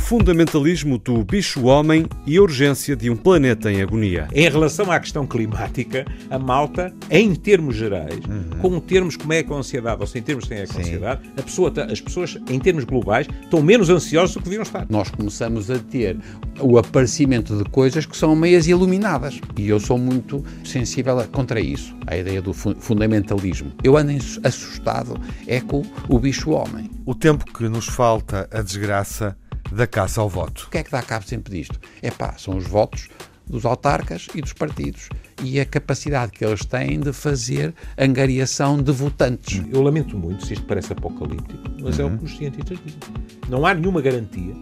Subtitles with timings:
[0.00, 4.26] fundamentalismo do bicho-homem e a urgência de um planeta em agonia.
[4.34, 8.58] Em relação à questão climática, a malta, em termos gerais, uhum.
[8.60, 11.72] com termos como é a ansiedade, ou sem termos como é a ansiedade, a pessoa,
[11.90, 14.86] as pessoas, em termos globais, estão menos ansiosas do que deviam estar.
[14.88, 16.16] Nós começamos a ter
[16.58, 19.40] o aparecimento de coisas que são meias iluminadas.
[19.56, 23.72] E eu sou muito sensível contra isso, a ideia do fundamentalismo.
[23.84, 24.10] Eu ando
[24.42, 26.90] assustado é com o bicho-homem.
[27.06, 29.36] O tempo que nos falta, a desgraça
[29.72, 30.66] da caça ao voto.
[30.66, 31.78] O que é que dá cabo sempre disto?
[32.02, 33.08] É pá, são os votos
[33.46, 35.08] dos autarcas e dos partidos
[35.42, 39.62] e a capacidade que eles têm de fazer angariação de votantes.
[39.72, 42.04] Eu lamento muito se isto parece apocalíptico, mas uhum.
[42.04, 43.00] é o que os cientistas dizem.
[43.48, 44.54] Não há nenhuma garantia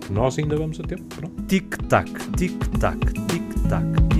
[0.00, 1.04] que nós ainda vamos a tempo.
[1.46, 4.11] Tic-tac, tic-tac, tic-tac, tic-tac.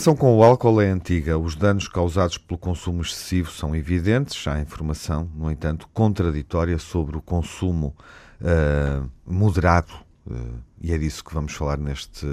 [0.00, 1.38] Relação com o álcool é antiga.
[1.38, 4.48] Os danos causados pelo consumo excessivo são evidentes.
[4.48, 7.94] Há informação, no entanto, contraditória sobre o consumo
[8.40, 9.92] uh, moderado,
[10.26, 12.26] uh, e é disso que vamos falar neste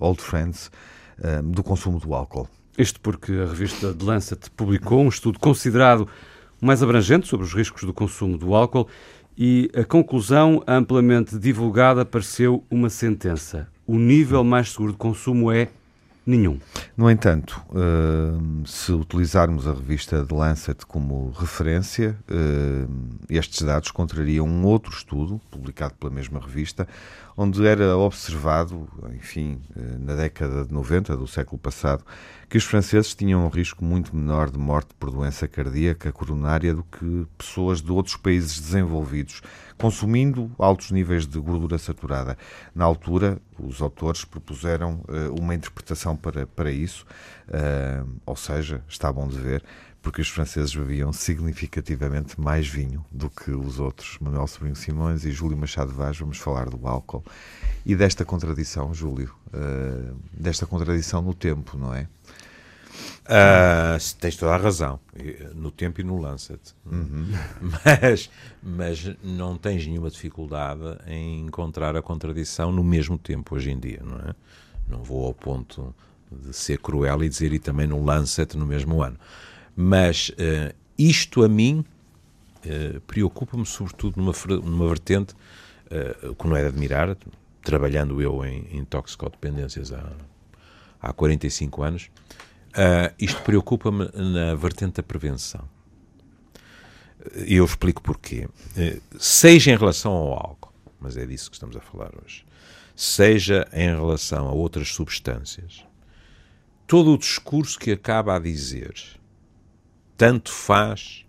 [0.00, 0.72] Old Friends,
[1.20, 2.48] uh, do consumo do álcool.
[2.76, 6.08] Isto porque a revista The Lancet publicou um estudo considerado
[6.60, 8.88] mais abrangente sobre os riscos do consumo do álcool
[9.38, 13.68] e a conclusão amplamente divulgada pareceu uma sentença.
[13.86, 15.68] O nível mais seguro de consumo é
[16.26, 16.58] Nenhum.
[16.96, 22.90] No entanto, uh, se utilizarmos a revista The Lancet como referência, uh,
[23.28, 26.88] estes dados contrariam um outro estudo, publicado pela mesma revista,
[27.36, 32.04] onde era observado, enfim, uh, na década de 90 do século passado,
[32.48, 36.84] que os franceses tinham um risco muito menor de morte por doença cardíaca coronária do
[36.84, 39.42] que pessoas de outros países desenvolvidos
[39.76, 42.38] consumindo altos níveis de gordura saturada.
[42.74, 47.04] Na altura, os autores propuseram uh, uma interpretação para, para isso,
[47.48, 49.64] uh, ou seja, está bom de ver,
[50.04, 54.18] porque os franceses bebiam significativamente mais vinho do que os outros.
[54.20, 57.24] Manuel Sobrinho Simões e Júlio Machado Vaz, vamos falar do álcool
[57.86, 62.06] e desta contradição, Júlio, uh, desta contradição no tempo, não é?
[63.24, 65.00] Uh, tens toda a razão,
[65.54, 66.60] no tempo e no Lancet.
[66.84, 67.32] Uhum.
[67.82, 68.30] Mas,
[68.62, 74.02] mas não tens nenhuma dificuldade em encontrar a contradição no mesmo tempo hoje em dia,
[74.04, 74.34] não é?
[74.86, 75.94] Não vou ao ponto
[76.30, 79.16] de ser cruel e dizer e também no Lancet no mesmo ano.
[79.76, 81.84] Mas uh, isto a mim
[82.64, 87.16] uh, preocupa-me sobretudo numa, numa vertente uh, que não é de admirar,
[87.62, 90.12] trabalhando eu em, em toxicodependências há,
[91.00, 92.10] há 45 anos,
[93.18, 95.66] isto preocupa-me na vertente da prevenção.
[97.46, 98.48] E eu explico porquê.
[99.18, 102.44] Seja em relação ao álcool, mas é disso que estamos a falar hoje,
[102.94, 105.86] seja em relação a outras substâncias,
[106.86, 108.94] todo o discurso que acaba a dizer
[110.16, 111.24] tanto faz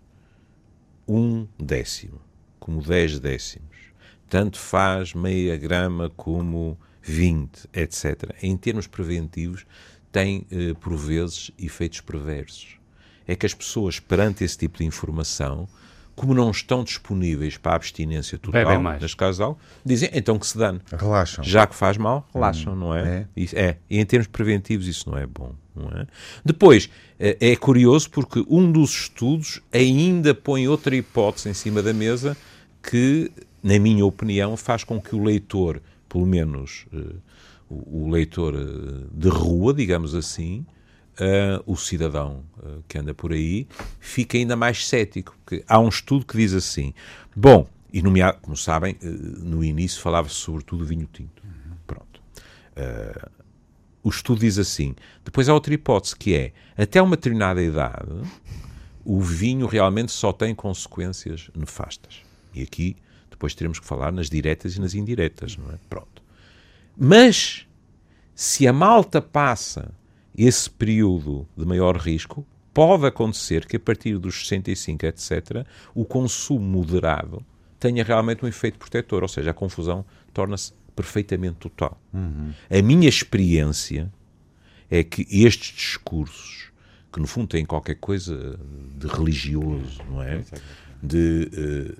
[1.06, 2.20] um décimo
[2.58, 3.76] como dez décimos,
[4.28, 8.34] tanto faz meia grama como 20, etc.
[8.42, 9.64] Em termos preventivos,
[10.10, 12.78] tem, eh, por vezes, efeitos perversos.
[13.24, 15.68] É que as pessoas, perante esse tipo de informação,
[16.16, 20.80] como não estão disponíveis para a abstinência total das casal, dizem então que se dane.
[20.90, 21.44] Relaxam.
[21.44, 23.02] Já que faz mal, relaxam, hum, não é?
[23.02, 23.26] É.
[23.36, 23.76] Isso, é.
[23.88, 25.54] E em termos preventivos isso não é bom.
[25.76, 26.06] Não é?
[26.42, 26.88] Depois,
[27.20, 32.34] é, é curioso porque um dos estudos ainda põe outra hipótese em cima da mesa
[32.82, 33.30] que,
[33.62, 37.16] na minha opinião, faz com que o leitor, pelo menos eh,
[37.68, 40.64] o, leitor eh, de rua, digamos assim,
[41.20, 43.66] uh, o cidadão uh, que anda por aí,
[44.00, 45.36] fica ainda mais cético.
[45.44, 46.94] Porque há um estudo que diz assim:
[47.34, 48.02] bom, e
[48.42, 51.42] como sabem, uh, no início falava-se sobretudo do vinho tinto.
[51.86, 52.20] Pronto.
[54.02, 58.10] o estudo diz assim: depois há outra hipótese que é, até uma determinada idade,
[59.04, 62.22] o vinho realmente só tem consequências nefastas.
[62.54, 62.96] E aqui
[63.30, 65.78] depois teremos que falar nas diretas e nas indiretas, não é?
[65.90, 66.22] Pronto.
[66.96, 67.66] Mas,
[68.34, 69.92] se a malta passa
[70.36, 76.64] esse período de maior risco, pode acontecer que a partir dos 65, etc., o consumo
[76.64, 77.42] moderado
[77.80, 82.00] tenha realmente um efeito protetor, ou seja, a confusão torna-se perfeitamente total.
[82.70, 84.12] A minha experiência
[84.90, 86.70] é que estes discursos,
[87.12, 88.58] que no fundo têm qualquer coisa
[88.98, 90.42] de religioso, não é?
[91.02, 91.94] De eh,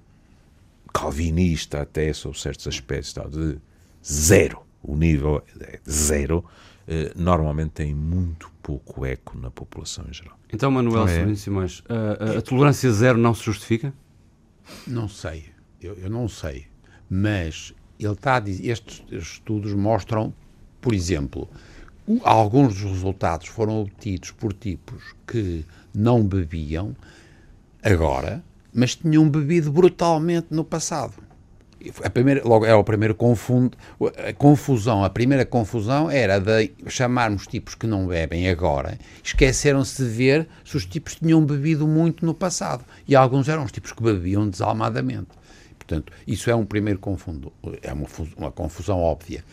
[0.93, 3.59] calvinista até sobre certos aspectos, tal, de
[4.05, 6.45] zero, o nível é de zero,
[7.17, 10.39] normalmente têm muito pouco eco na população em geral.
[10.53, 11.15] Então, Manuel Ah, é?
[11.17, 13.93] Sobrinho Simões, a, a- a tolerância zero não se justifica?
[14.87, 15.47] Não sei,
[15.81, 16.67] eu, eu não sei,
[17.11, 20.33] mas ele está a dizer, estes estudos mostram,
[20.81, 21.49] por exemplo,
[22.23, 26.95] alguns dos resultados foram obtidos por tipos que não bebiam
[27.83, 31.15] agora, mas tinham bebido brutalmente no passado.
[32.03, 33.77] A primeira, logo é o primeiro confundo,
[34.27, 40.09] a confusão, a primeira confusão era de chamarmos tipos que não bebem agora, esqueceram-se de
[40.09, 42.85] ver se os tipos tinham bebido muito no passado.
[43.07, 45.29] E alguns eram os tipos que bebiam desalmadamente.
[45.79, 47.53] Portanto, isso é um primeiro confundo,
[47.83, 48.07] é uma,
[48.37, 49.45] uma confusão óbvia.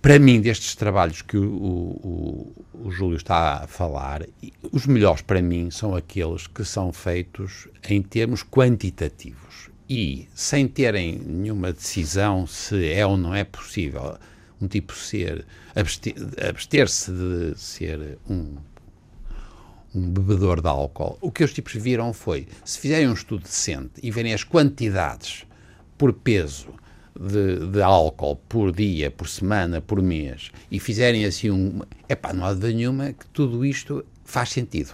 [0.00, 2.52] Para mim, destes trabalhos que o, o-
[2.86, 4.24] o Júlio está a falar,
[4.72, 11.18] os melhores para mim são aqueles que são feitos em termos quantitativos e sem terem
[11.18, 14.18] nenhuma decisão se é ou não é possível
[14.60, 16.14] um tipo ser abste-
[16.48, 18.56] abster-se de ser um
[19.94, 23.92] um bebedor de álcool, o que os tipos viram foi, se fizerem um estudo decente
[24.02, 25.46] e verem as quantidades
[25.96, 26.68] por peso
[27.18, 31.80] de, de álcool por dia, por semana, por mês, e fizerem assim um...
[32.08, 34.92] Epá, não há dúvida nenhuma que tudo isto faz sentido.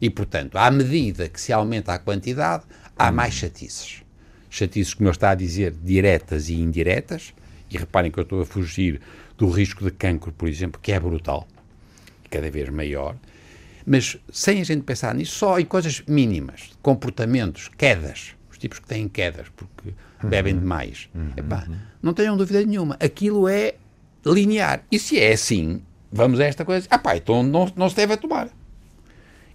[0.00, 2.64] E, portanto, à medida que se aumenta a quantidade,
[2.96, 4.02] há mais chatices.
[4.50, 7.34] Chatices, como eu está a dizer, diretas e indiretas,
[7.70, 9.00] e reparem que eu estou a fugir
[9.36, 11.46] do risco de cancro, por exemplo, que é brutal,
[12.30, 13.14] cada vez maior,
[13.86, 18.86] mas sem a gente pensar nisso, só em coisas mínimas, comportamentos, quedas, os tipos que
[18.86, 19.94] têm quedas porque
[20.26, 21.08] bebem demais.
[21.36, 21.66] Epá,
[22.02, 23.74] não tenham dúvida nenhuma, aquilo é
[24.26, 24.82] linear.
[24.90, 25.80] E se é assim,
[26.10, 28.48] vamos a esta coisa, ah pá, então não, não se deve tomar.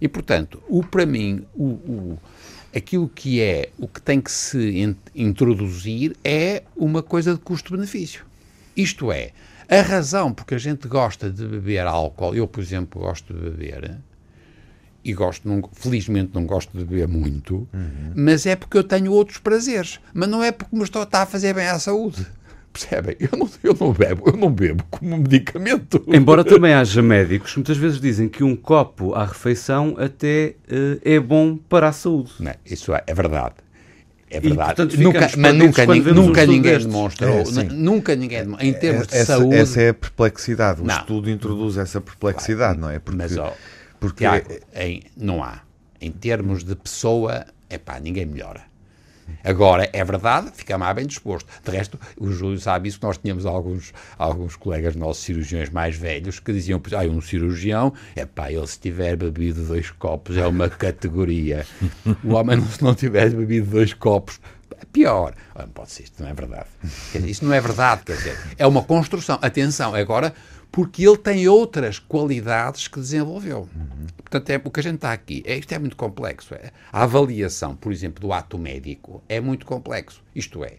[0.00, 2.18] E, portanto, o, para mim, o, o-
[2.74, 8.24] aquilo que é, o que tem que se in- introduzir é uma coisa de custo-benefício.
[8.76, 9.30] Isto é,
[9.68, 13.96] a razão porque a gente gosta de beber álcool, eu, por exemplo, gosto de beber,
[15.04, 17.68] e gosto, não- felizmente não gosto de beber muito,
[18.16, 20.00] mas é porque eu tenho outros prazeres.
[20.14, 22.26] Mas não é porque me estou está a fazer bem à saúde.
[22.74, 23.16] Percebem?
[23.20, 26.02] Eu não, eu não bebo, eu não bebo como medicamento.
[26.08, 30.98] Embora também haja médicos que muitas vezes dizem que um copo à refeição até eh,
[31.04, 32.32] é bom para a saúde.
[32.40, 33.54] Não, isso é, é verdade.
[34.28, 34.74] É E, verdade.
[34.74, 36.86] portanto, nunca, mas nunca, vemos um nunca ninguém destes.
[36.86, 40.80] demonstrou, É, nunca ninguém em termos de essa, saúde, essa é a perplexidade.
[40.82, 40.96] O Não.
[40.96, 42.98] estudo introduz essa perplexidade, não é?
[42.98, 43.54] Porque, mas ó,
[44.00, 45.60] porque Tiago, em- não há.
[46.00, 48.62] Em termos de pessoa, é pá, ninguém melhora.
[49.42, 51.48] Agora, é verdade, fica mais bem disposto.
[51.64, 56.40] De resto, o Júlio sabe isso, nós tínhamos alguns, alguns colegas nossos cirurgiões mais velhos
[56.40, 60.68] que diziam, ah, um cirurgião, é pá, ele se tiver bebido dois copos é uma
[60.68, 61.66] categoria.
[62.22, 64.40] O homem se não tiver bebido dois copos,
[64.80, 65.34] é pior.
[65.56, 66.66] Não pode ser, isto não é verdade.
[66.82, 69.38] Dizer, isso não é verdade, quer dizer, é uma construção.
[69.40, 70.34] Atenção, agora,
[70.74, 73.68] porque ele tem outras qualidades que desenvolveu.
[74.16, 76.52] Portanto, é, o que a gente está aqui, é, isto é muito complexo.
[76.52, 76.72] É.
[76.92, 80.20] A avaliação, por exemplo, do ato médico é muito complexo.
[80.34, 80.78] Isto é,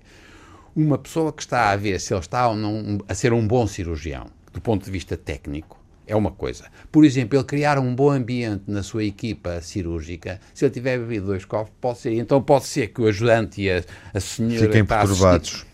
[0.76, 3.66] uma pessoa que está a ver se ele está ou não a ser um bom
[3.66, 6.66] cirurgião, do ponto de vista técnico, é uma coisa.
[6.92, 11.28] Por exemplo, ele criar um bom ambiente na sua equipa cirúrgica, se ele tiver bebido
[11.28, 12.16] dois copos, pode ser.
[12.16, 13.82] Então pode ser que o ajudante e a,
[14.14, 15.66] a senhora Fiquem que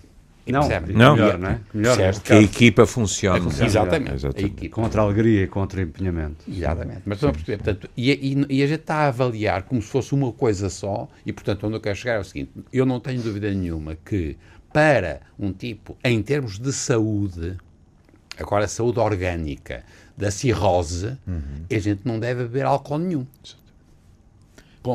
[0.46, 0.52] perturbados.
[0.52, 0.94] Não, Percebe?
[0.94, 1.16] Não.
[1.16, 1.60] melhor, não é?
[1.74, 2.22] Melhor Certo.
[2.22, 3.48] Que a equipa funcione.
[3.48, 4.14] Exatamente.
[4.16, 4.44] Exatamente.
[4.44, 4.76] A equipa.
[4.76, 6.46] Contra a alegria e contra o empenhamento.
[6.48, 7.02] Exatamente.
[7.06, 9.88] Mas estão a perceber, portanto, e, e- e a gente está a avaliar como se
[9.88, 13.00] fosse uma coisa só, e portanto, onde eu quero chegar é o seguinte: eu não
[13.00, 14.38] tenho dúvida nenhuma que
[14.74, 17.58] para um tipo, em termos de saúde,
[18.40, 19.84] agora saúde orgânica,
[20.18, 21.18] da cirrose,
[21.70, 23.26] a gente não deve beber álcool nenhum.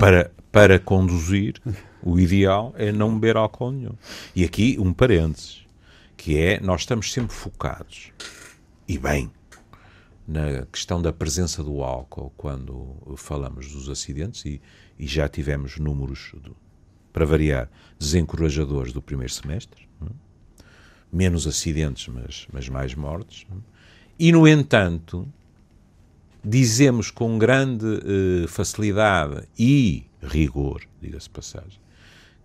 [0.00, 1.60] Para, para conduzir,
[2.02, 3.92] o ideal é não beber álcool nenhum.
[4.34, 5.66] E aqui um parênteses,
[6.16, 8.10] que é, nós estamos sempre focados,
[8.88, 9.30] e bem,
[10.26, 14.62] na questão da presença do álcool quando falamos dos acidentes, e,
[14.98, 16.56] e já tivemos números, do-
[17.12, 20.10] para variar, desencorajadores do primeiro semestre, é?
[21.12, 23.54] menos acidentes, mas, mas mais mortes, é?
[24.18, 25.28] e no entanto,
[26.48, 31.80] dizemos com grande eh, facilidade e rigor, diga-se passagem,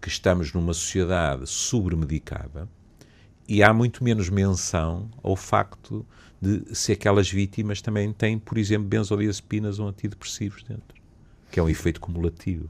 [0.02, 2.68] que estamos numa sociedade sobremedicada
[3.48, 6.04] e há muito menos menção ao facto
[6.42, 11.00] de se aquelas vítimas também têm, por exemplo, benzodiazepinas ou antidepressivos dentro,
[11.52, 12.68] que é um efeito cumulativo.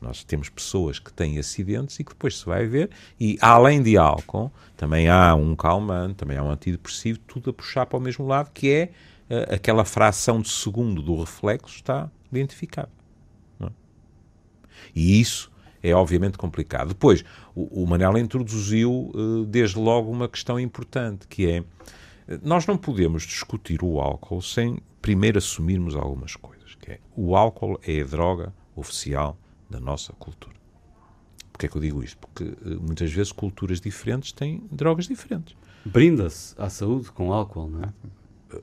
[0.00, 3.96] Nós temos pessoas que têm acidentes e que depois se vai ver, e além de
[3.96, 8.26] álcool, também há um calmante, também há um antidepressivo, tudo a puxar para o mesmo
[8.26, 8.90] lado, que é
[9.50, 12.90] aquela fração de segundo do reflexo está identificado.
[13.60, 13.68] É?
[14.94, 15.50] E isso
[15.82, 16.88] é obviamente complicado.
[16.88, 21.64] Depois, o, o Manela introduziu uh, desde logo uma questão importante, que é
[22.42, 26.74] nós não podemos discutir o álcool sem primeiro assumirmos algumas coisas.
[26.76, 29.36] Que é, o álcool é a droga oficial
[29.68, 30.54] da nossa cultura.
[31.52, 32.18] Porquê é que eu digo isto?
[32.18, 35.54] Porque muitas vezes culturas diferentes têm drogas diferentes.
[35.84, 37.92] Brinda-se à saúde com álcool, não é?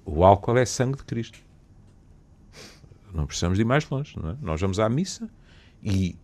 [0.06, 1.40] O álcool é sangue de Cristo.
[3.14, 4.38] Não precisamos de ir mais longe, não é?
[4.42, 5.30] Nós vamos à missa
[5.84, 6.16] e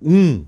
[0.00, 0.44] um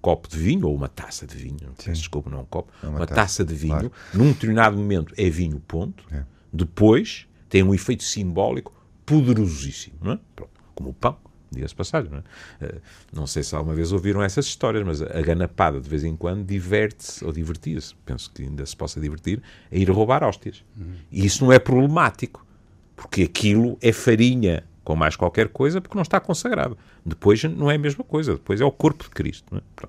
[0.00, 1.92] copo de vinho, ou uma taça de vinho, Sim.
[1.92, 3.92] desculpa, não é um copo, é uma, uma taça, taça, de vinho, claro.
[4.14, 6.04] num determinado momento é vinho, ponto.
[6.10, 6.24] É.
[6.52, 8.72] Depois tem um efeito simbólico
[9.04, 10.18] poderosíssimo, não é?
[10.34, 11.16] Pronto, como o pão,
[11.50, 12.66] diga-se passagem, não é?
[12.66, 12.80] Uh,
[13.12, 16.44] não sei se alguma vez ouviram essas histórias, mas a ganapada de vez em quando
[16.44, 20.64] diverte-se, ou divertia-se, penso que ainda se possa divertir, a ir roubar hóstias.
[20.78, 20.94] Uhum.
[21.10, 22.46] E isso não é problemático,
[22.94, 26.76] porque aquilo é farinha com mais qualquer coisa, porque não está consagrado.
[27.04, 29.56] Depois não é a mesma coisa, depois é o corpo de Cristo.
[29.56, 29.88] É?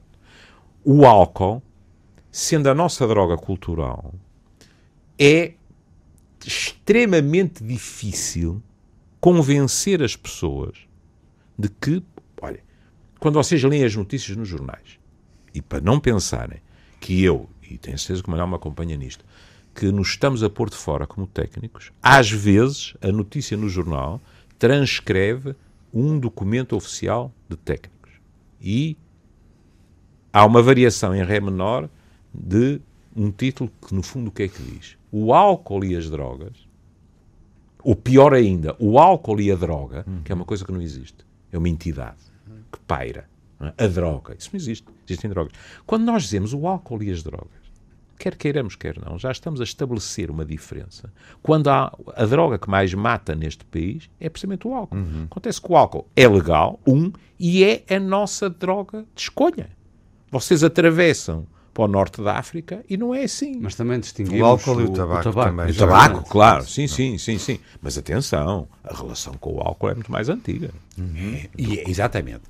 [0.83, 1.61] O álcool,
[2.31, 4.13] sendo a nossa droga cultural,
[5.17, 5.53] é
[6.45, 8.61] extremamente difícil
[9.19, 10.87] convencer as pessoas
[11.61, 12.03] de que,
[12.41, 12.59] olha,
[13.19, 14.99] quando vocês leem as notícias nos jornais,
[15.53, 16.59] e para não pensarem
[16.99, 19.23] que eu, e tenho certeza que o Manuel me acompanha nisto,
[19.75, 24.19] que nos estamos a pôr de fora como técnicos, às vezes a notícia no jornal
[24.57, 25.55] transcreve
[25.93, 28.11] um documento oficial de técnicos.
[28.59, 28.97] E
[30.33, 31.89] há uma variação em Ré menor
[32.33, 32.81] de
[33.15, 34.97] um título que, no fundo, o que é que diz?
[35.11, 36.67] O álcool e as drogas,
[37.83, 40.21] ou pior ainda, o álcool e a droga, uhum.
[40.23, 42.17] que é uma coisa que não existe, é uma entidade
[42.71, 43.29] que paira.
[43.59, 43.85] É?
[43.85, 45.53] A droga, isso não existe, existem drogas.
[45.85, 47.61] Quando nós dizemos o álcool e as drogas,
[48.17, 51.11] quer queiramos, quer não, já estamos a estabelecer uma diferença.
[51.43, 54.97] Quando há a droga que mais mata neste país é precisamente o álcool.
[54.97, 55.23] Uhum.
[55.29, 59.69] Acontece que o álcool é legal, um, e é a nossa droga de escolha.
[60.31, 63.57] Vocês atravessam para o norte da África e não é assim.
[63.59, 65.29] Mas também distinguimos o álcool e o tabaco.
[65.29, 65.71] O tabaco, também.
[65.71, 67.59] o tabaco claro, sim, sim, sim, sim.
[67.81, 70.71] Mas atenção, a relação com o álcool é muito mais antiga.
[70.97, 71.35] Uhum.
[71.35, 72.43] É, e, é, exatamente.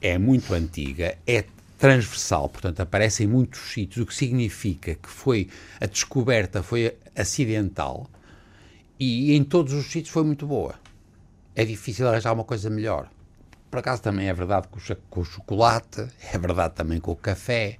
[0.00, 1.44] É muito antiga, é
[1.78, 5.48] transversal, portanto aparece em muitos sítios, o que significa que foi
[5.80, 8.08] a descoberta foi acidental
[8.98, 10.76] e em todos os sítios foi muito boa.
[11.54, 13.08] É difícil arranjar uma coisa melhor.
[13.70, 14.68] Por acaso também é verdade
[15.10, 17.78] com o chocolate, é verdade também com o café.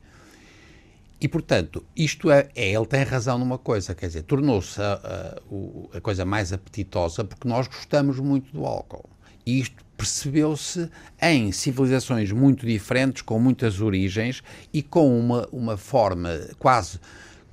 [1.24, 5.96] E, portanto, isto é, é ele tem razão numa coisa, quer dizer, tornou-se a, a,
[5.96, 9.08] a coisa mais apetitosa porque nós gostamos muito do álcool.
[9.46, 10.90] E isto percebeu-se
[11.22, 16.28] em civilizações muito diferentes, com muitas origens e com uma, uma forma
[16.58, 17.00] quase,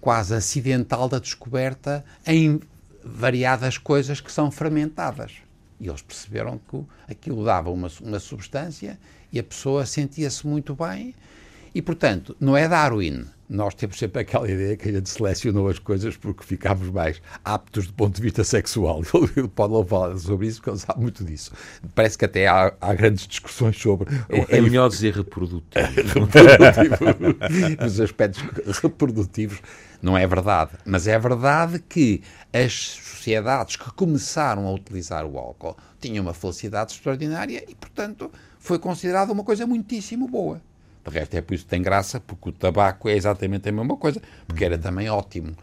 [0.01, 2.59] quase acidental da descoberta em
[3.01, 5.31] variadas coisas que são fermentadas.
[5.79, 8.99] E eles perceberam que aquilo dava uma, uma substância
[9.31, 11.15] e a pessoa sentia-se muito bem.
[11.73, 15.77] E, portanto, não é Darwin, nós temos sempre aquela ideia que a gente selecionou as
[15.77, 19.01] coisas porque ficámos mais aptos do ponto de vista sexual.
[19.35, 21.51] Ele pode não falar sobre isso, porque ele sabe muito disso.
[21.93, 24.09] Parece que até há, há grandes discussões sobre.
[24.29, 25.85] É, é melhor dizer reprodutivo.
[26.25, 27.83] reprodutivo.
[27.83, 28.41] Nos aspectos
[28.81, 29.59] reprodutivos,
[30.01, 30.71] não é verdade.
[30.85, 36.93] Mas é verdade que as sociedades que começaram a utilizar o álcool tinham uma felicidade
[36.93, 40.61] extraordinária e, portanto, foi considerada uma coisa muitíssimo boa.
[41.03, 43.97] De resto, é por isso que tem graça, porque o tabaco é exatamente a mesma
[43.97, 45.55] coisa, porque era também ótimo.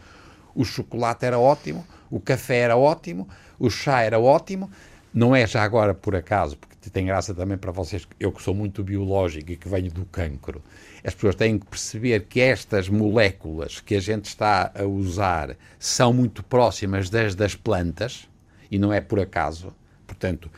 [0.54, 3.28] O chocolate era ótimo, o café era ótimo,
[3.58, 4.70] o chá era ótimo.
[5.14, 8.54] Não é já agora por acaso, porque tem graça também para vocês, eu que sou
[8.54, 10.62] muito biológico e que venho do cancro.
[11.04, 16.12] As pessoas têm que perceber que estas moléculas que a gente está a usar são
[16.12, 18.28] muito próximas das das plantas
[18.70, 19.72] e não é por acaso.
[20.06, 20.50] Portanto,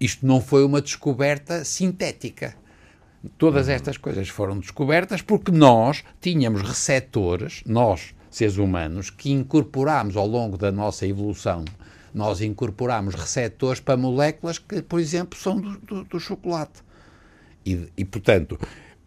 [0.00, 2.54] isto não foi uma descoberta sintética
[3.36, 10.26] Todas estas coisas foram descobertas porque nós tínhamos receptores, nós, seres humanos, que incorporámos ao
[10.26, 11.64] longo da nossa evolução,
[12.14, 16.82] nós incorporámos receptores para moléculas que, por exemplo, são do, do, do chocolate.
[17.66, 18.58] E, e, portanto,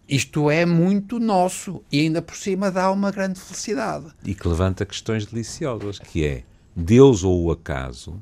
[0.08, 4.08] isto é muito nosso e ainda por cima dá uma grande felicidade.
[4.26, 6.44] E que levanta questões deliciosas, que é
[6.76, 8.22] Deus ou o acaso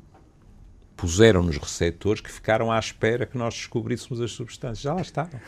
[0.96, 4.80] puseram-nos receptores que ficaram à espera que nós descobríssemos as substâncias.
[4.80, 5.40] Já lá estavam.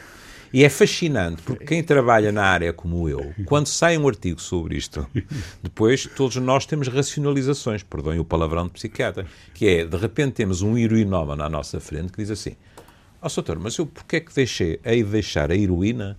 [0.52, 4.76] E é fascinante, porque quem trabalha na área como eu, quando sai um artigo sobre
[4.76, 5.06] isto,
[5.62, 10.60] depois todos nós temos racionalizações, perdoem o palavrão de psiquiatra, que é, de repente temos
[10.60, 12.54] um heroinómano à nossa frente que diz assim,
[13.22, 16.18] Ó, doutor, mas eu porquê é que deixei, hei de deixar a heroína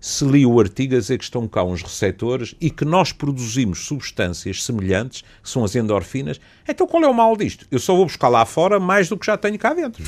[0.00, 3.84] se li o artigo a dizer que estão cá uns receptores e que nós produzimos
[3.84, 7.66] substâncias semelhantes, que são as endorfinas, então qual é o mal disto?
[7.70, 10.02] Eu só vou buscar lá fora mais do que já tenho cá dentro.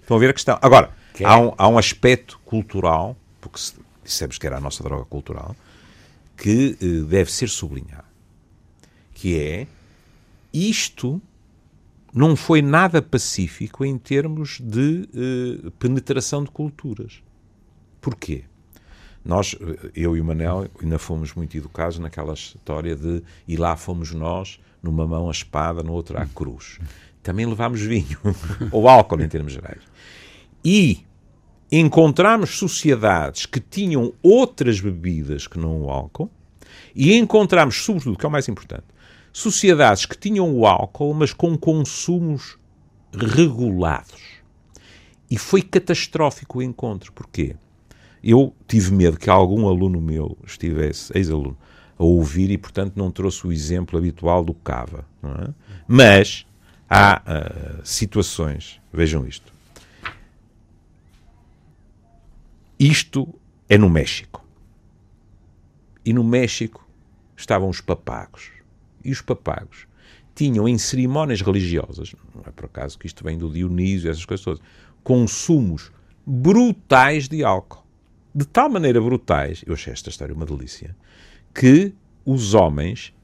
[0.00, 0.58] Estão a ver a questão?
[0.60, 0.90] Agora,
[1.24, 5.54] há um, há um aspecto cultural, porque se, dissemos que era a nossa droga cultural,
[6.36, 8.04] que eh, deve ser sublinhado,
[9.14, 9.66] que é
[10.52, 11.20] isto
[12.12, 17.22] não foi nada pacífico em termos de eh, penetração de culturas.
[18.00, 18.44] Porquê?
[19.24, 19.56] Nós,
[19.94, 24.60] eu e o Manel, ainda fomos muito educados naquela história de e lá fomos nós,
[24.80, 26.78] numa mão a espada, no outro a cruz.
[27.24, 28.18] Também levámos vinho,
[28.70, 29.82] ou álcool em termos gerais.
[30.68, 31.06] E
[31.70, 36.28] encontramos sociedades que tinham outras bebidas que não o álcool,
[36.92, 38.82] e encontramos, sobretudo, que é o mais importante,
[39.32, 42.58] sociedades que tinham o álcool, mas com consumos
[43.12, 44.20] regulados.
[45.30, 47.12] E foi catastrófico o encontro.
[47.12, 47.54] Porquê?
[48.20, 51.56] Eu tive medo que algum aluno meu estivesse, ex-aluno,
[51.96, 55.06] a ouvir e, portanto, não trouxe o exemplo habitual do cava.
[55.22, 55.48] É?
[55.86, 56.44] Mas
[56.90, 59.54] há uh, situações, vejam isto.
[62.78, 63.32] Isto
[63.68, 64.44] é no México.
[66.04, 66.86] E no México
[67.36, 68.50] estavam os papagos.
[69.04, 69.86] E os papagos
[70.34, 74.44] tinham em cerimónias religiosas, não é por acaso que isto vem do Dionísio, essas coisas
[74.44, 74.60] todas,
[75.02, 75.90] consumos
[76.26, 77.86] brutais de álcool
[78.36, 80.94] de tal maneira brutais, eu achei esta história uma delícia,
[81.54, 83.14] que os homens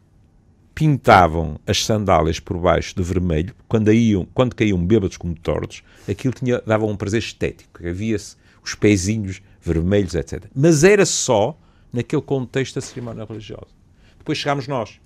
[0.75, 6.33] pintavam as sandálias por baixo de vermelho, quando, iam, quando caíam bêbados como tortos, aquilo
[6.33, 10.45] tinha, dava um prazer estético, havia-se os pezinhos vermelhos, etc.
[10.55, 11.59] Mas era só
[11.93, 13.75] naquele contexto da cerimónia religiosa.
[14.19, 15.01] Depois chegámos nós.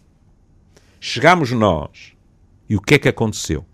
[1.01, 2.13] Chegámos nós.
[2.69, 3.65] E o que é que aconteceu?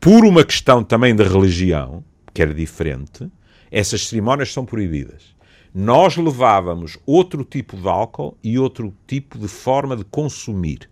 [0.00, 2.04] Por uma questão também da religião,
[2.34, 3.30] que era diferente,
[3.70, 5.32] essas cerimónias são proibidas
[5.74, 10.90] nós levávamos outro tipo de álcool e outro tipo de forma de consumir.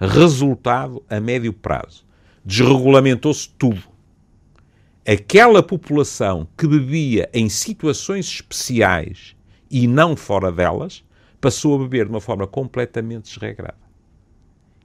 [0.00, 2.04] Resultado a médio prazo.
[2.44, 3.82] Desregulamentou-se tudo.
[5.06, 9.34] Aquela população que bebia em situações especiais
[9.70, 11.02] e não fora delas,
[11.40, 13.82] passou a beber de uma forma completamente desregrada.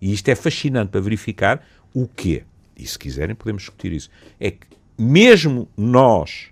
[0.02, 2.44] E isto é fascinante para verificar o quê?
[2.76, 4.10] E se quiserem podemos discutir isso.
[4.40, 4.66] É que
[4.98, 6.48] mesmo nós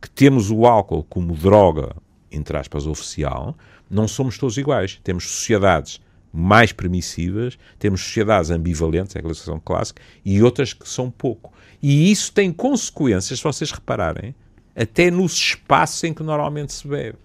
[0.00, 1.94] que temos o álcool como droga
[2.34, 3.56] entre aspas, oficial,
[3.88, 5.00] não somos todos iguais.
[5.02, 6.00] Temos sociedades
[6.34, 11.52] mais permissivas, temos sociedades ambivalentes, é a classificação clássica, e outras que são pouco.
[11.80, 14.34] E isso tem consequências, se vocês repararem,
[14.74, 17.18] até nos espaços em que normalmente se bebe.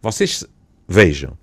[0.00, 0.46] Vocês
[0.88, 1.36] vejam,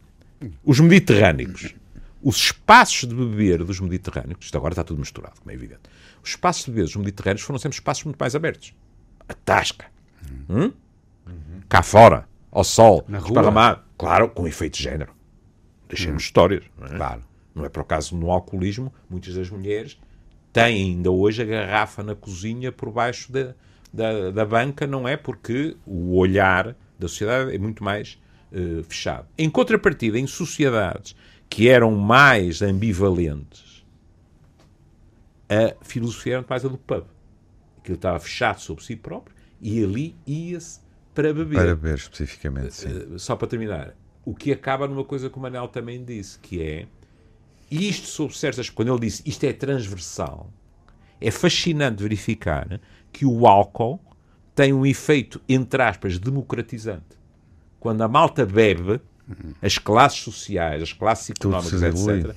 [0.63, 1.75] os mediterrâneos,
[2.23, 5.81] os espaços de beber dos mediterrâneos, isto agora está tudo misturado, como é evidente,
[6.23, 8.73] os espaços de beber dos mediterrâneos foram sempre espaços muito mais abertos.
[9.29, 9.85] A tasca.
[10.49, 10.71] Hum?
[11.27, 11.61] Uhum.
[11.69, 13.81] Cá fora ao sol, Na esparramado.
[13.97, 15.20] Claro, com efeito de género.
[15.91, 16.25] Deixemos hum.
[16.25, 16.63] histórias.
[16.77, 16.97] Não é?
[16.97, 17.21] Claro.
[17.53, 19.99] Não é por acaso no alcoolismo, muitas das mulheres
[20.53, 23.53] têm ainda hoje a garrafa na cozinha por baixo da,
[23.93, 25.17] da, da banca, não é?
[25.17, 28.19] Porque o olhar da sociedade é muito mais
[28.51, 29.27] uh, fechado.
[29.37, 31.15] Em contrapartida, em sociedades
[31.49, 33.85] que eram mais ambivalentes,
[35.49, 37.03] a filosofia era mais a do pub.
[37.79, 40.79] Aquilo estava fechado sobre si próprio e ali ia-se
[41.13, 41.55] para beber.
[41.55, 42.89] Para beber especificamente, sim.
[42.89, 46.61] Eh, só para terminar, o que acaba numa coisa que o Manel também disse, que
[46.61, 46.85] é
[47.69, 48.69] isto sob certas.
[48.69, 50.51] Quando ele disse isto é transversal,
[51.19, 52.79] é fascinante verificar
[53.11, 53.99] que o álcool
[54.53, 57.17] tem um efeito, entre aspas, democratizante.
[57.79, 58.99] Quando a malta bebe,
[59.61, 62.35] as classes sociais, as classes económicas, etc.,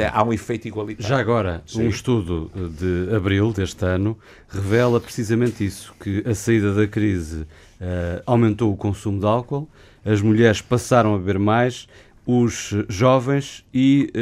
[0.00, 1.08] há um efeito igualitário.
[1.08, 1.84] Já agora, Sim.
[1.84, 4.16] um estudo de abril deste ano
[4.48, 9.68] revela precisamente isso, que a saída da crise uh, aumentou o consumo de álcool,
[10.04, 11.88] as mulheres passaram a beber mais,
[12.24, 14.12] os jovens e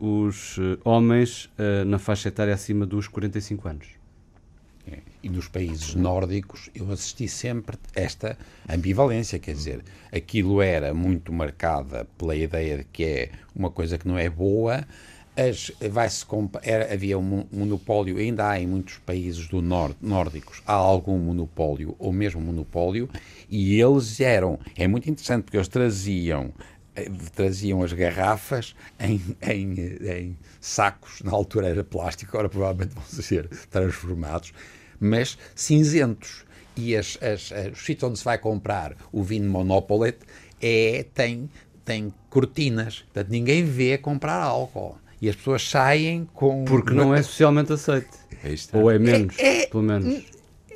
[0.00, 3.98] uh, os homens uh, na faixa etária acima dos 45 anos.
[4.90, 8.38] É, e nos países nórdicos eu assisti sempre esta
[8.68, 14.06] ambivalência, quer dizer, aquilo era muito marcada pela ideia de que é uma coisa que
[14.06, 14.86] não é boa,
[15.38, 16.26] as, vai-se
[16.62, 21.94] era, havia um monopólio, ainda há em muitos países do norte, nórdicos, há algum monopólio,
[21.96, 23.08] ou mesmo monopólio,
[23.48, 26.52] e eles eram, é muito interessante porque eles traziam
[26.96, 29.74] eh, traziam as garrafas em, em,
[30.10, 34.52] em sacos, na altura era plástico, agora provavelmente vão ser transformados,
[34.98, 36.44] mas cinzentos.
[36.74, 40.18] E as, as, os sítios onde se vai comprar o vinho Monopolet
[40.62, 41.50] é, tem,
[41.84, 46.64] tem cortinas, portanto ninguém vê comprar álcool e as pessoas saem com.
[46.64, 48.16] Porque não é socialmente aceito.
[48.44, 50.24] É Ou é menos, é, é, pelo menos.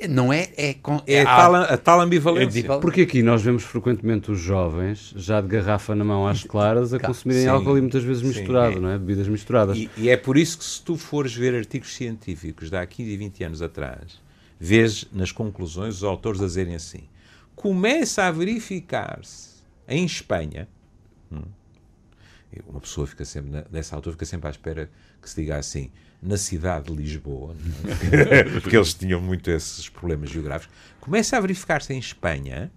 [0.09, 0.49] Não é.
[0.57, 0.75] É,
[1.07, 2.59] é, a, tal, a tal ambivalência.
[2.59, 6.93] É Porque aqui nós vemos frequentemente os jovens, já de garrafa na mão às claras,
[6.93, 8.81] a consumirem sim, álcool e muitas vezes misturado, sim, é.
[8.81, 8.97] não é?
[8.97, 9.77] Bebidas misturadas.
[9.77, 13.09] E, e, é por isso que, se tu fores ver artigos científicos de há 15
[13.09, 14.21] e 20 anos atrás,
[14.59, 17.03] vês nas conclusões os autores a dizerem assim:
[17.55, 19.53] começa a verificar-se
[19.87, 20.67] em Espanha.
[21.31, 21.43] Hum,
[22.67, 24.89] uma pessoa fica sempre, nessa altura, fica sempre à espera
[25.21, 27.55] que se diga assim, na cidade de Lisboa,
[28.29, 28.43] é?
[28.59, 32.71] porque eles tinham muito esses problemas geográficos, começa a verificar-se em Espanha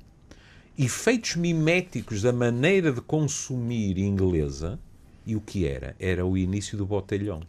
[0.78, 4.78] efeitos miméticos da maneira de consumir inglesa,
[5.24, 5.96] e o que era?
[5.98, 7.42] Era o início do botelhão.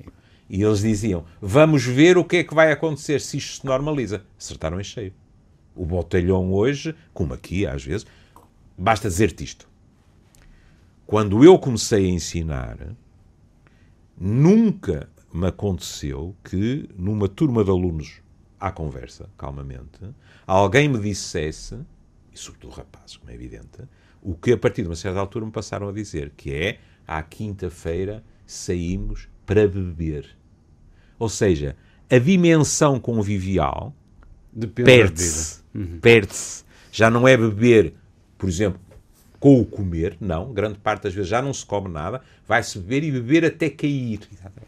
[0.50, 4.24] E eles diziam, vamos ver o que é que vai acontecer se isto se normaliza.
[4.40, 5.14] Acertaram em cheio.
[5.76, 8.08] O botelhão hoje, como aqui às vezes,
[8.78, 9.68] basta dizer-te isto.
[11.08, 12.78] Quando eu comecei a ensinar,
[14.18, 18.22] nunca me aconteceu que, numa turma de alunos
[18.60, 20.02] à conversa, calmamente,
[20.46, 21.80] alguém me dissesse,
[22.34, 23.80] e sobretudo rapazes, como é evidente,
[24.22, 27.24] o que a partir de uma certa altura me passaram a dizer, que é, à
[27.24, 30.38] quinta-feira saímos para beber.
[31.18, 31.78] Ou seja,
[32.12, 33.96] a dimensão convivial
[34.76, 35.64] perde-se.
[35.74, 36.00] Uhum.
[36.02, 36.66] Perde-se.
[36.92, 37.94] Já não é beber,
[38.38, 38.82] por exemplo,
[39.40, 40.54] com o comer, não.
[40.54, 42.22] Grande parte das vezes já não se come nada.
[42.48, 44.22] Vai-se beber e beber até cair.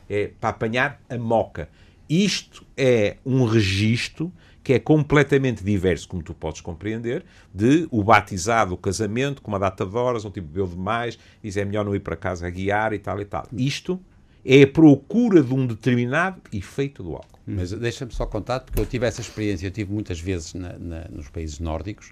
[0.10, 1.70] É para apanhar a moca.
[2.10, 4.32] Isto é um registro
[4.64, 9.58] que é completamente diverso, como tu podes compreender, de o batizado, o casamento, com uma
[9.58, 12.50] data de horas, um tipo bebeu demais, diz é melhor não ir para casa a
[12.50, 13.48] guiar e tal e tal.
[13.52, 14.00] Isto
[14.46, 17.40] é a procura de um determinado efeito do álcool.
[17.48, 21.08] Mas deixa-me só contar, porque eu tive essa experiência, eu tive muitas vezes na, na,
[21.10, 22.12] nos países nórdicos,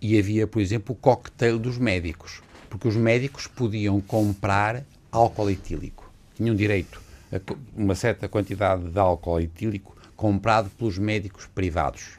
[0.00, 6.10] e havia, por exemplo, o cocktail dos médicos, porque os médicos podiam comprar álcool etílico.
[6.36, 7.00] Tinham direito
[7.32, 7.40] a
[7.76, 12.18] uma certa quantidade de álcool etílico comprado pelos médicos privados.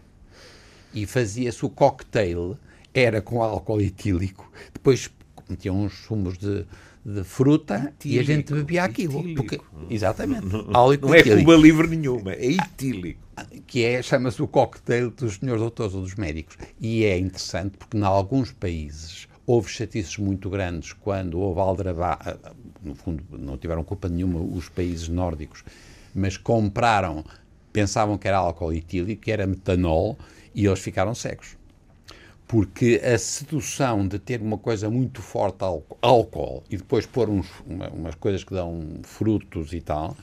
[0.94, 2.58] E fazia-se o cocktail,
[2.94, 5.10] era com álcool etílico, depois
[5.48, 6.66] metiam uns sumos de,
[7.06, 9.24] de fruta e a gente bebia aquilo.
[9.36, 9.60] Porque,
[9.90, 10.46] exatamente.
[10.46, 13.30] Não, não, não é Cuba livre nenhuma, é etílico
[13.68, 16.58] que é, chama-se o cocktail dos senhores doutores ou dos médicos.
[16.80, 22.20] E é interessante porque, em alguns países, houve chatices muito grandes quando houve aldrabá.
[22.22, 22.52] Ah,
[22.84, 25.64] no fundo, não tiveram culpa nenhuma os países nórdicos,
[26.14, 27.24] mas compraram,
[27.72, 30.18] pensavam que era álcool etílico, que era metanol,
[30.54, 31.59] e eles ficaram cegos.
[32.50, 35.64] Porque a sedução de ter uma coisa muito forte,
[36.02, 40.18] álcool, e depois pôr uns, uma, umas coisas que dão frutos e tal,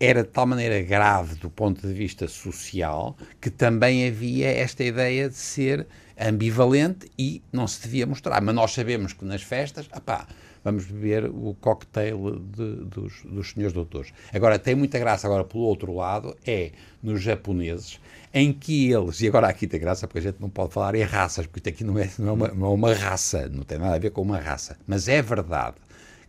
[0.00, 5.28] era de tal maneira grave do ponto de vista social que também havia esta ideia
[5.28, 5.86] de ser
[6.18, 8.40] ambivalente e não se devia mostrar.
[8.40, 10.26] Mas nós sabemos que nas festas, apá,
[10.68, 14.12] vamos beber o cocktail de, dos, dos senhores doutores.
[14.32, 17.98] Agora, tem muita graça, agora pelo outro lado, é nos japoneses,
[18.34, 21.02] em que eles, e agora aqui tem graça porque a gente não pode falar em
[21.02, 23.78] raças, porque isto aqui não é, não é, uma, não é uma raça, não tem
[23.78, 25.76] nada a ver com uma raça, mas é verdade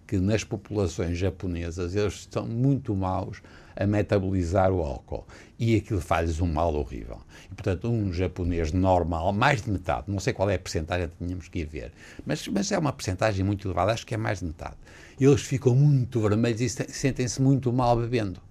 [0.07, 3.41] que nas populações japonesas eles estão muito maus
[3.75, 5.25] a metabolizar o álcool.
[5.57, 7.19] E aquilo faz-lhes um mal horrível.
[7.51, 11.47] E, portanto, um japonês normal, mais de metade, não sei qual é a porcentagem, tínhamos
[11.47, 11.91] que ir ver,
[12.25, 14.75] mas, mas é uma porcentagem muito elevada, acho que é mais de metade.
[15.19, 18.41] Eles ficam muito vermelhos e sentem-se muito mal bebendo.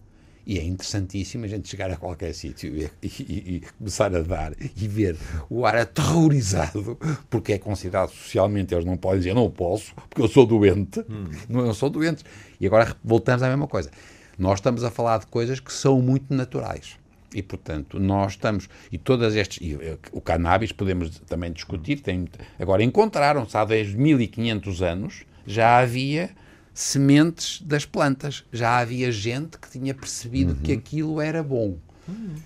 [0.49, 4.55] E é interessantíssimo a gente chegar a qualquer sítio e, e, e, começar a dar
[4.59, 5.15] e ver
[5.51, 10.29] o ar aterrorizado, porque é considerado socialmente, eles não podem dizer, não posso, porque eu
[10.29, 11.01] sou doente.
[11.01, 11.27] Hum.
[11.51, 12.25] Não, eu sou doente.
[12.59, 13.91] E agora voltamos à mesma coisa.
[14.39, 16.97] Nós estamos a falar de coisas que são muito naturais.
[17.35, 18.69] E, portanto, nós estamos.
[18.91, 19.59] E todas estas.
[19.61, 22.01] E, eh, o cannabis podemos também discutir.
[22.01, 22.27] Tem,
[22.59, 26.31] agora, encontraram-se há 10.500 anos, já havia
[26.73, 28.45] sementes das plantas.
[28.53, 30.61] Já havia gente que tinha percebido uhum.
[30.61, 31.77] que aquilo era bom.
[32.09, 32.37] Uhum.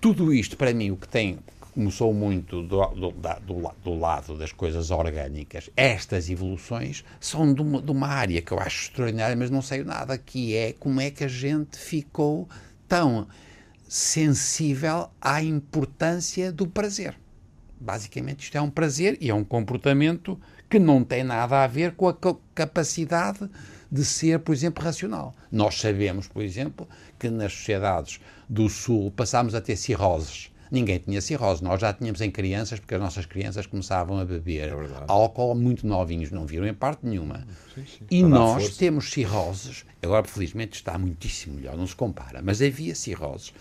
[0.00, 1.38] Tudo isto, para mim, o que tem
[1.78, 5.70] começou muito do, do, do, do, lado das coisas orgânicas.
[5.76, 9.84] Estas evoluções são de uma, de uma, área que eu acho extraordinária, mas não sei
[9.84, 12.48] nada, que é como é que a gente ficou
[12.88, 13.28] tão
[13.86, 17.14] sensível à importância do prazer.
[17.78, 20.36] Basicamente, isto é um prazer e é um comportamento
[20.68, 22.16] que não tem nada a ver com a
[22.56, 23.48] capacidade
[23.88, 25.32] de ser, por exemplo, racional.
[25.52, 31.20] Nós sabemos, por exemplo, que nas sociedades do Sul passámos a ter cirroses ninguém tinha
[31.20, 31.62] cirrose.
[31.62, 34.72] Nós já tínhamos em crianças, porque as nossas crianças começavam a beber é
[35.06, 37.46] álcool muito novinhos, não viram em parte nenhuma.
[37.74, 38.04] Sim, sim.
[38.10, 39.84] E Para nós temos cirroses.
[40.02, 43.52] Agora, felizmente, está muitíssimo melhor, não se compara, mas havia cirroses.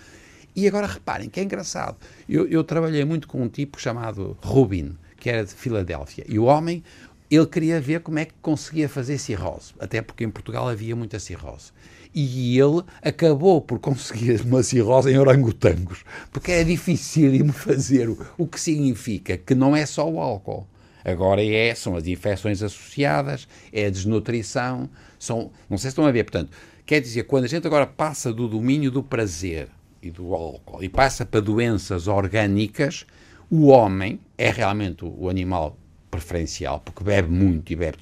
[0.56, 1.98] E agora reparem que é engraçado.
[2.28, 6.26] Eu, eu trabalhei muito com um tipo chamado Rubin, que era de Filadélfia.
[6.28, 6.84] E o homem
[7.30, 11.20] ele queria ver como é que conseguia fazer cirrose, até porque em Portugal havia muita
[11.20, 11.72] cirrose.
[12.20, 18.60] E ele acabou por conseguir uma cirrose em orangotangos, porque é dificílimo fazer, o que
[18.60, 20.68] significa que não é só o álcool.
[21.06, 26.12] Agora é, são as infecções associadas, é a desnutrição, são, não sei se estão a
[26.12, 26.50] ver, portanto,
[26.88, 29.70] quer dizer, quando a gente agora passa do domínio do prazer
[30.02, 33.06] e do álcool e passa para doenças orgânicas,
[33.48, 35.78] o homem é realmente o animal
[36.10, 37.98] preferencial, porque bebe muito e bebe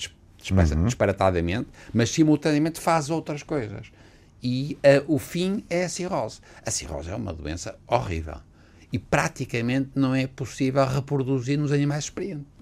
[0.52, 0.86] uhum.
[0.86, 3.92] disparatadamente, mas simultaneamente faz outras coisas.
[4.48, 4.78] E
[5.08, 6.40] uh, o fim é a cirrose.
[6.64, 8.38] A cirrose é uma doença horrível.
[8.94, 12.14] E praticamente não é possível reproduzir nos animais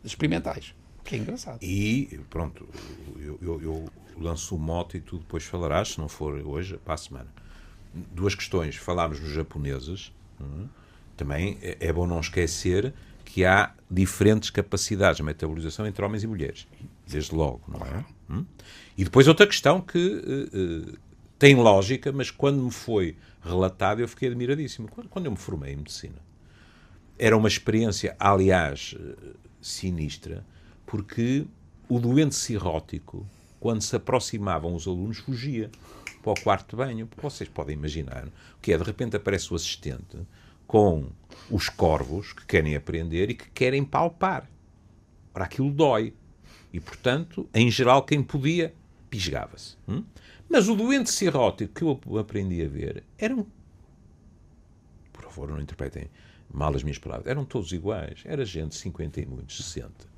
[0.01, 0.73] experimentais.
[1.03, 1.61] Que é engraçado.
[1.61, 2.65] E, pronto,
[3.19, 6.93] eu, eu, eu lanço o mote e tu depois falarás, se não for hoje, para
[6.93, 7.27] a semana.
[8.13, 8.77] Duas questões.
[8.77, 10.13] Falámos nos japoneses.
[10.39, 10.67] Hum,
[11.17, 12.93] também é, é bom não esquecer
[13.25, 16.65] que há diferentes capacidades de metabolização entre homens e mulheres.
[17.05, 18.05] Desde logo, não é?
[18.29, 18.45] Hum?
[18.97, 20.97] E depois outra questão que uh, uh,
[21.43, 24.87] tem lógica, mas quando me foi relatado eu fiquei admiradíssimo.
[24.87, 26.15] Quando, eu me formei em medicina,
[27.19, 30.45] era uma experiência, aliás, uh, sinistra,
[30.85, 31.45] porque
[31.89, 33.27] o doente cirrótico,
[33.59, 35.69] quando se aproximavam os alunos, fugia
[36.21, 37.09] para o quarto de banho.
[37.21, 40.19] Vocês podem imaginar o que é, de repente aparece o assistente
[40.65, 41.09] com
[41.51, 44.49] os corvos que querem aprender e que querem palpar.
[45.35, 46.13] Ora, aquilo dói.
[46.71, 48.73] E, portanto, em geral, quem podia,
[49.09, 49.75] pisgava-se.
[49.85, 50.05] Hum?
[50.49, 53.45] Mas o doente cirrótico que eu aprendi a ver eram.
[55.11, 56.09] Por favor, não interpretem
[56.51, 57.27] mal as minhas palavras.
[57.27, 58.21] Eram todos iguais.
[58.25, 60.13] Era gente de 50 e muitos, 60.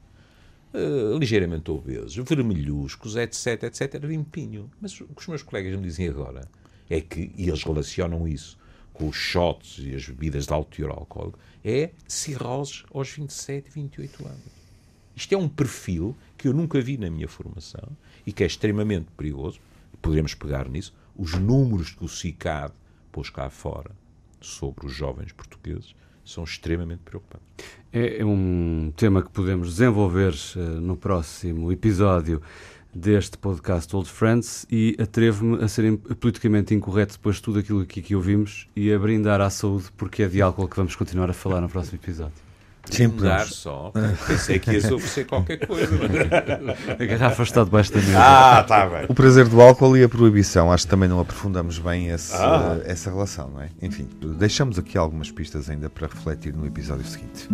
[0.74, 3.96] Uh, ligeiramente obesos, vermelhuscos, etc, etc.
[3.96, 4.70] Era limpinho.
[4.82, 6.50] Mas o que os meus colegas me dizem agora
[6.90, 8.58] é que, e eles relacionam isso
[8.96, 14.26] com os shots e as bebidas de alto teor alcoólico, é cirroses aos 27, 28
[14.26, 14.56] anos.
[15.16, 17.90] Isto é um perfil que eu nunca vi na minha formação
[18.26, 19.60] e que é extremamente perigoso.
[20.06, 20.94] Poderemos pegar nisso.
[21.18, 22.72] Os números que o CICAD
[23.12, 23.90] pôs cá fora
[24.40, 27.48] sobre os jovens portugueses são extremamente preocupantes.
[27.92, 32.40] É, é um tema que podemos desenvolver uh, no próximo episódio
[32.94, 38.00] deste podcast Old Friends e atrevo-me a ser politicamente incorreto depois de tudo aquilo que
[38.00, 41.34] aqui ouvimos e a brindar à saúde, porque é de álcool que vamos continuar a
[41.34, 42.45] falar no próximo episódio.
[42.90, 43.92] Sim, brindar só.
[44.28, 45.90] Pensei que ias oferecer qualquer coisa.
[46.62, 47.00] Mas...
[47.00, 48.18] A garrafa está debaixo da mesa.
[48.18, 49.06] Ah, está bem.
[49.10, 50.72] O prazer do álcool e a proibição.
[50.72, 52.80] Acho que também não aprofundamos bem esse, ah.
[52.86, 53.70] essa relação, não é?
[53.82, 57.50] Enfim, deixamos aqui algumas pistas ainda para refletir no episódio seguinte.